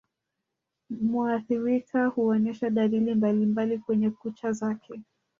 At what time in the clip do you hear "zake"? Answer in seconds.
4.51-5.01